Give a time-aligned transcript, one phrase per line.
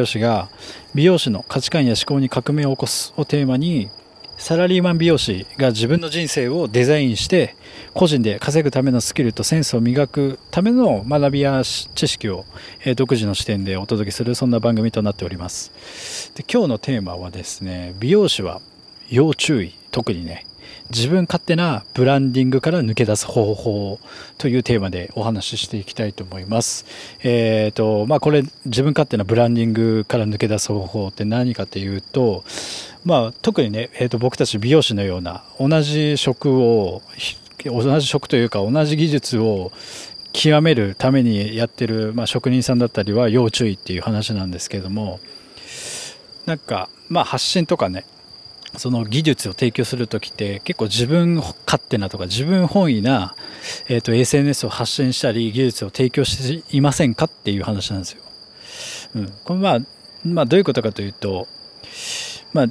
[0.00, 0.48] 容師が
[0.94, 3.88] 美容師の価値観や思考に革命を起こすをテーマに
[4.36, 7.56] サラリーマン美容師が自分の人生をデザインして
[7.92, 12.46] 個人で稼ぐためのスキルとセンスを磨くための学びや知識を
[12.96, 16.32] 独自の視点でお届けするそんな番組となっております。
[16.34, 18.62] で今日のテーマはですね美容師は
[19.10, 20.46] 要注意特にね
[20.90, 24.00] 自分勝手なブランディングから抜け出す方法
[24.38, 26.84] というテーマでお話ししていきたいと思います。
[27.22, 32.42] えっ、ー、と、まあこれ自分勝手なブランディングから抜け出す方法って何かというと、
[33.04, 37.02] まあ特にね、えー、と僕たち美容師のような同じ職を、
[37.64, 39.70] 同じ職というか同じ技術を
[40.32, 45.20] 極めるためにやってる、まあ、職人さんだったりは要注意っていう話なんですけども
[46.46, 48.04] なんかまあ発信とかね
[48.76, 53.34] その技術を提供する時って結構自分勝手なとか自分本位な、
[53.88, 58.22] えーと、SNS を発信したり技術を提供していませんかっていう話なんですよ。
[59.16, 59.80] うん、これまあ、
[60.24, 61.48] まあ、どういうことかというと、
[62.52, 62.66] まあ、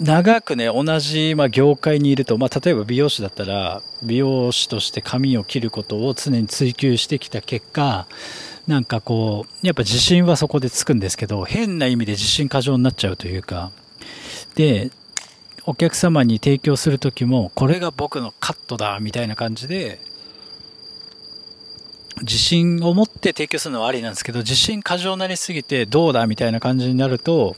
[0.00, 8.06] 長くね同じ、まあ、業界にいると、まあ、例えば美容師だったら美容師として髪を切ることを常に追求してきた結果
[8.66, 13.70] なんかこうやっぱ自信はそこでつくんですけど変な意味で自信過剰になっちゃうというか
[14.56, 14.90] で
[15.66, 19.98] お客様に提供する時もこれが僕のカットだみたいな感じで
[22.20, 27.56] 自信を持って提供するのはありなんですけど自信過剰になりすぎてどうだみたいな感じになると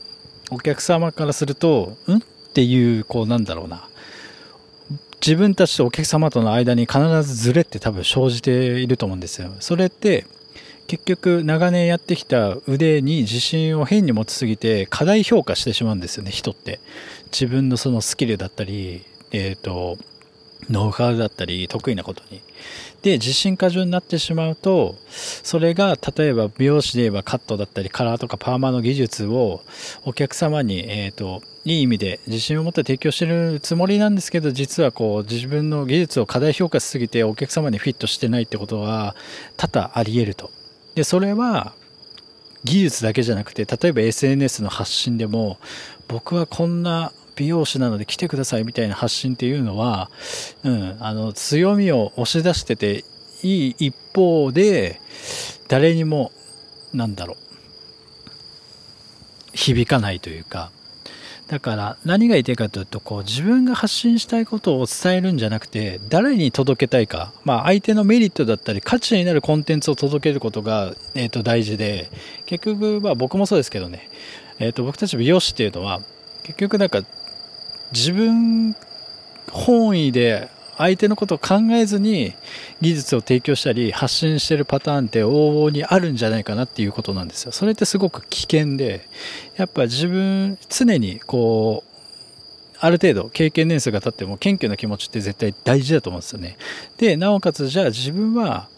[0.49, 2.21] お客様からするとんっ
[2.53, 3.87] ていうこうなんだろうな。
[5.19, 9.51] 自分たちとお客様との間に必ずズレって多分生じていると思うんですよ。
[9.59, 10.25] それって
[10.87, 16.79] 結局長年やってきた腕に自信を変に持ちすぎて過大評価してしまうんですよね人って。
[17.25, 19.97] 自分のそのスキルだったりえっ、ー、と
[20.69, 22.41] ノウハウだったり得意なことに。
[23.01, 29.61] で自信過剰になってしまうとそれが例えば美容師で言えばカットだったりカラーとかパーマの技術を
[30.03, 39.15] お客様に、えーと、いい意味で自信を持って提供してるつもりなんですけど実はこう自分の技術を過大評価しすぎてお客様にフィットしてないってことは
[39.57, 40.56] 多々あり得ると。
[40.97, 41.73] でそれは
[42.63, 45.59] 技術だけじゃなくて例えば SNS の発信でも
[46.07, 50.09] 僕はこんな美容師なので来てくださいみたいな発信っていうのは、
[50.63, 53.05] うん、あの強みを押し出してて
[53.43, 54.99] いい一方で
[55.67, 56.31] 誰にも
[56.95, 57.37] なんだろう
[59.53, 60.71] 響かないというか
[61.47, 72.09] だから何が言いたいかというとこう自分が発信したいことを伝えるんじゃなくて誰に届けたいか、まあ、相手のメリットだったり価値になるコンテンツを届けることが、えー、と大事で
[72.45, 74.09] 結局、まあ、僕もそうですけどね、
[74.59, 76.01] えー、と僕たち美容師っていうのは
[76.43, 77.01] 結局なんか
[77.93, 78.75] 自分
[79.49, 82.33] 本位で相手のことを考えずに
[82.81, 87.51] 技術を提供したり発信してるパターンって往々にあるんじゃないかなっていうことなんですよ。
[87.51, 89.07] それってすごく危険で、
[89.55, 91.97] やっぱ自分常にこう、
[92.79, 96.57] ある程度経験年数が経っても謙虚な気持ちって絶対大事だと思うんですよね。
[96.97, 98.69] で、なおかつじゃあ自分は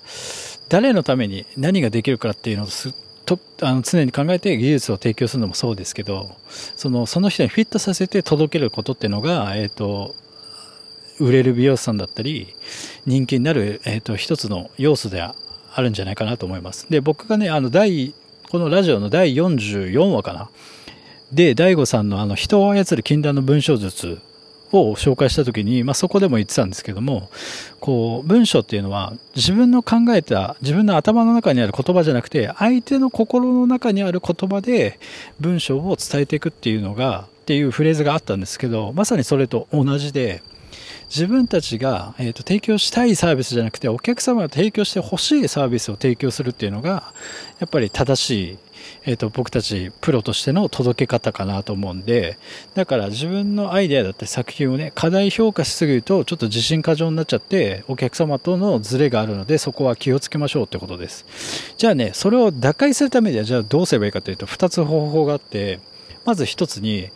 [0.70, 2.68] 誰のために何ができるかっていうのを
[3.26, 6.36] とあの常に考えて技術を提供するのもそうですけど
[6.76, 10.16] そのその人にフィットさせて届けることっていうのが、えーと、
[11.20, 12.56] 売れる美容師さんだったり
[13.06, 15.36] 人気になる、えーと、一つの要素であ
[15.78, 16.88] るんじゃないかなと思います。
[16.90, 18.14] で僕がねあの第
[18.50, 20.50] このラジオの第44話かな
[21.32, 24.20] で DAIGO さんのあの人を操る禁断の文章術
[24.72, 27.30] を紹介した時に、まあ、そこでも言ってたんですけども
[27.80, 35.00] こう文章っていうのは自分の考えた自分の頭の中にある言葉じゃなくて相手の心の中にある言葉で
[35.40, 40.44] 文章を伝えていくっていうのがっていうフレーズがあったんですけどまさにそれと同じで
[41.10, 47.14] 自分たちが、えーと、提供したいサービスじゃなくてお客様が提供してほしいサービスを提供するっていうのが
[47.60, 48.58] やっぱり正しい
[49.06, 52.38] えーと、僕たちプロとしての届け方かなと思うんで
[52.76, 61.74] だから自分のアイデアだったり作品をね過大評価しすぎるとちょっと自信過剰になっちゃってお客様とのズレがあるのでそこは気をつけましょうってことです。
[61.78, 65.80] じゃあねそれを打開するためにはじゃあどうすればいいかというと2つ方法があって
[66.26, 67.10] まず1つに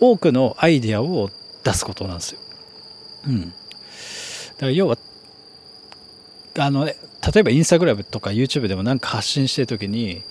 [0.00, 1.30] 多くのアイデアを
[1.64, 2.40] 出すことなんですよ。
[3.26, 3.40] うん。
[3.40, 4.98] だから要は
[6.58, 6.96] あの、ね、
[7.32, 10.22] 例えばインスタグラムとか YouTube でも何か発信してる時に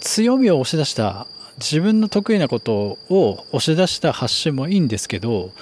[0.00, 1.26] 強みを押し出した
[1.58, 5.52] 自分の得意なことを押し出した発信もいいんですけど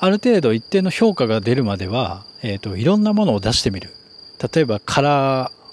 [0.00, 3.90] ある程度一定の評価が出るまでは、えーと、いろんなものを出してみる。
[4.54, 5.64] 例えばカラー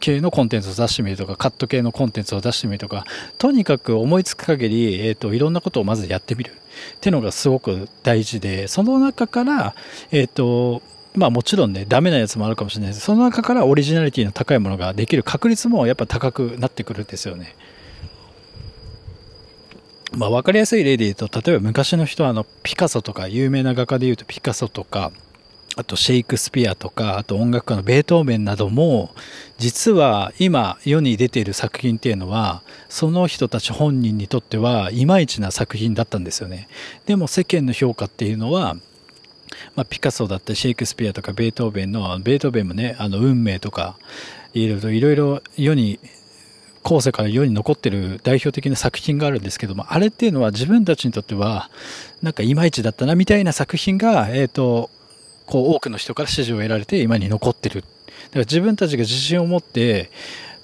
[0.00, 3.04] 系のコンテンツを出してみるとかカット系のコンテンツを出してみるとか
[3.38, 6.52] とにかく思いつく限り、えーと、いろんなことをまずやってみる。
[6.96, 9.74] ってのがすごく大事でその中から、
[10.10, 10.82] えーと
[11.16, 13.04] まあもちろんね、ダメなやつもあるかもしれないです。
[13.04, 17.54] その中からオリジナリティの高いものができる確率もやっぱ高くなってくるんですよね。
[20.16, 25.10] まあ、分かりやすい例で言うと例えば昔の人はあのピカソとか有名な画家で言うとピカソとか
[25.76, 29.14] あとシェイクスピアとかあと音楽家のベートーベンなども
[29.58, 36.68] 実は今世に出ている作品っていうのはその人たち本人にとってはいまいちな作品だったんですよね。
[37.06, 38.76] でも世間の評価っていうのは
[39.76, 43.96] まあ、ピカソだったりシェイクスピアとかベートーベンのベートーベンもねあの運命とか
[44.52, 46.00] いろいろいろ世に
[46.82, 51.70] 後世から世に残ってる代表的な作品があるんですけどもあれっていうのは自分たちにとっては
[52.22, 54.90] なんかいまいちだったなみたいな作品が、えーと、
[55.46, 57.82] こう多くの人から支持を得られて今に残ってる。
[57.82, 57.90] だか
[58.34, 60.10] ら自分たちが自信を持って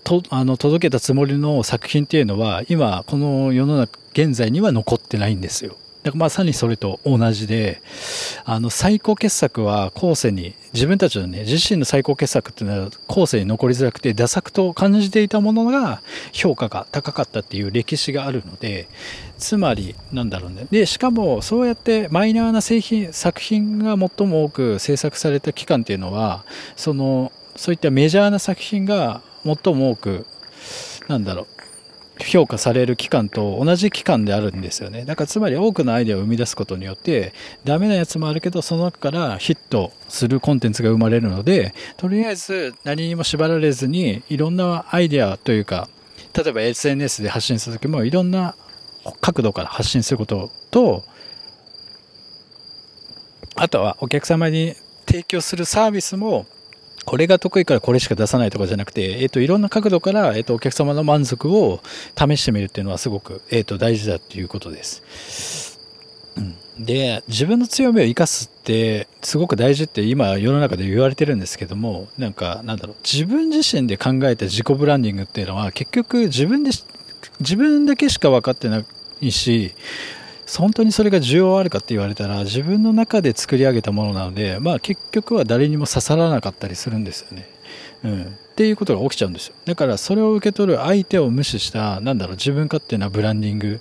[0.05, 5.77] とあの届けたつもりの作品っていうのは今この世の中現在には残ってないんですよ。
[6.03, 7.83] だからまさにそれと同じで
[8.45, 16.01] あの最高傑作は後世に自分たちのね自身の最高傑作っていうのは後世に残りづらくてダ作と感じていたものが
[16.33, 18.89] 評価が高かったっていう歴史があるので
[19.39, 20.67] つまりなんだろうね。
[20.71, 26.45] でしかもそうやってマイナーな製品作品が最も多く制作された期間っていうのは
[26.77, 30.27] そのそういったメジャーな作品が最も多く
[31.09, 31.60] なんだろう。
[32.25, 35.05] 評価される期間と同じ期間であるんですよね。
[35.05, 37.33] だからつまり多くのアイデアを生み出すことによって
[37.65, 45.89] ダメなやつもあるけどその中からヒットするコンテンツが生まれるのでとりあえず何にも縛られずにいろんなアイデアというか
[46.35, 48.55] 例えば SNS で発信する時もいろんな
[49.21, 51.05] 角度から発信することと
[53.57, 54.75] あとはお客様に
[55.07, 56.47] 提供するサービスも
[57.11, 61.81] これが得意からこれしか出さないとかじゃなくて、えっ、と、いろんな角度から、えっ、と、お客様の満足を
[62.17, 65.81] 試してみるっていうのはすごく、えっ、と、大事だっていうことです。
[66.79, 76.71] で、自分の強みを生かすってすごく大事って今世の中で言われてるんですけども、なんか、なんだろう、自分自身で考えた自己ブランディングっていうのは結局自分で、
[77.41, 78.85] 自分だけしか分かってな
[79.21, 79.75] いし、
[80.59, 87.49] 本当にそれが需要あるかって言われたら自分の中で作り上げたものなので、まあ、結局は誰にも刺さらなかったりするんですよね。
[88.03, 88.27] うん、っ
[88.57, 89.55] ていうことが起きちゃうんですよ。
[89.65, 93.81] だからそれを受け取る相手を無視したなんだろう自分勝手なブランディング。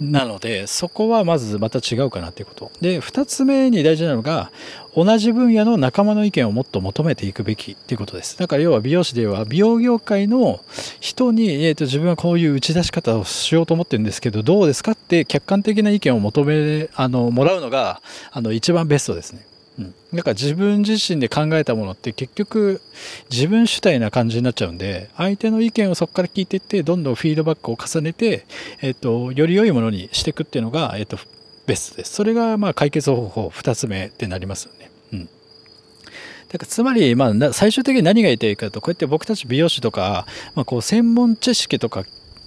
[0.00, 2.72] なのでそこはまずまた違うかなっていうこと。
[2.80, 4.50] で2つ目に大事なのが
[4.96, 8.38] 同じ分野の仲間の意見をもっと求めていくべきっていうことです。
[8.38, 10.60] だから要は美容師では美容業界の
[11.00, 18.00] 人に、えーと、自分はこういう打ち出し方をしようと思ってるんですけどどうですかって客観的な意見を求めあのもらうのが
[18.32, 19.46] あの一番ベストですね。
[19.78, 22.80] うん、だから自分自身で考えたものって結局
[23.30, 28.46] 自分主体な感じになっちゃうんで相手の意見をそこから聞いていってどんどんフィードバックを重ねて、
[28.82, 31.18] えっと、より良いものにしていくっていうのが、えっと、
[31.66, 32.14] ベストです。
[32.14, 34.90] それがまあ解決方法2つ目ってなりますよね。
[35.12, 35.24] うん。
[35.24, 42.04] だからつまり、まあ、最終的に何が言いたいかとこうやって僕たち美容師とか、まあ、こう専門知識とか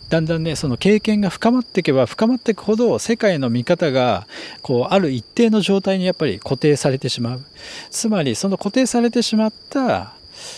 [0.10, 4.26] だんだんねその経験が深まっていけば深まっていくほど世界の見方が
[4.62, 7.42] こうある一定の状態にやっぱり固定されてしまう。
[7.90, 10.14] つまりその固定されてしまった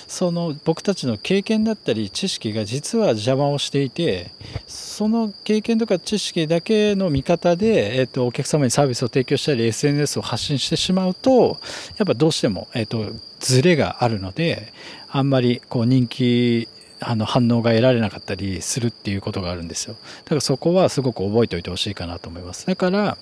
[0.07, 4.31] その僕たちの経験だったり知識が実は邪魔をしていて
[4.67, 11.59] その経験とか知識だけの見方で、えー、とお客様にサービスを提供したり SNS を発信してしまうと
[11.97, 14.73] やっぱどうしても、えー、とズレがあるので
[15.09, 16.67] あんまりこう人気
[16.99, 19.95] あの反応が得られなかったりするっていうことがあるんですよ。
[20.23, 22.65] だからそこはすごく覚えておいてほしいかなと思います。
[22.67, 23.17] だから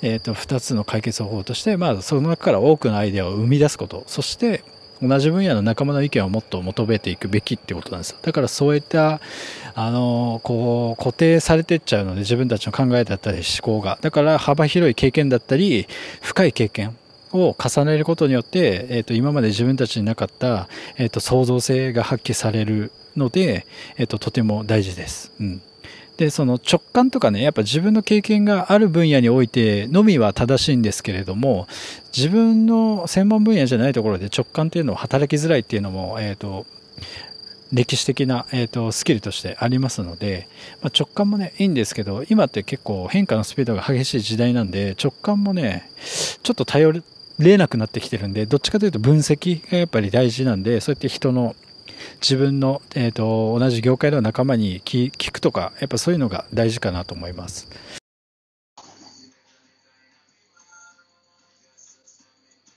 [0.00, 4.04] えーと、2つの解決方法として、まあ、その中から多くのアイデアを生み出すこと。
[4.06, 4.62] そして
[5.02, 8.18] 同じ分野の仲間の意見をもっと求めていくべきってことなんですよ。
[8.22, 9.20] だからそういった
[9.74, 13.98] あのこう固定されてっちゃうので自分たちの考えだったり思考が。
[14.00, 15.86] だから幅広い経験だったり
[16.20, 16.96] 深い経験。
[17.32, 23.66] を重ねることによって、えー、と今まで自分たちになかった、えー、と創造性が発揮されるので、
[23.96, 25.32] えー、ととても大事です。
[25.40, 25.62] うん
[26.18, 31.68] でその直感とかねやっぱ自分の経験がある分野においてのみは正しいんですけれども
[32.14, 36.66] 自分の専門分野じゃないところで直感っていうのは働きづらいっていうのも、えーと、
[37.72, 40.48] 歴史的な、えーと、スキルとしてありますので、
[40.82, 45.88] まあ、直感もねいいんですけど今って結構変化のスピードが激しい時代なんで直感もね
[46.42, 46.90] ちょっと頼
[47.44, 51.54] れなくなってきてるんでどっちかというと分析がやっぱり大事なんでそうやって人の
[52.20, 57.68] 自分の、えーと、同じ業界の仲間に聞くとかやっぱそういうのが大事かなと思います。